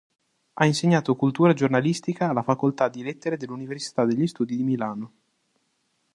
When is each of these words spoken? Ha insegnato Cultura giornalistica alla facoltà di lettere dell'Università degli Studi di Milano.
Ha 0.53 0.65
insegnato 0.65 1.15
Cultura 1.15 1.53
giornalistica 1.53 2.27
alla 2.29 2.41
facoltà 2.41 2.89
di 2.89 3.03
lettere 3.03 3.37
dell'Università 3.37 4.03
degli 4.03 4.25
Studi 4.25 4.55
di 4.55 4.63
Milano. 4.63 5.11